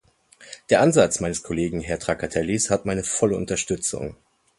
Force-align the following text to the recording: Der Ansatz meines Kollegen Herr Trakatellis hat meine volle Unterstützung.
Der 0.71 0.81
Ansatz 0.81 1.19
meines 1.19 1.43
Kollegen 1.43 1.79
Herr 1.79 1.99
Trakatellis 1.99 2.71
hat 2.71 2.87
meine 2.87 3.03
volle 3.03 3.37
Unterstützung. 3.37 4.15